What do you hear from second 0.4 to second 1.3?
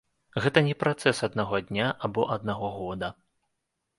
Гэта не працэс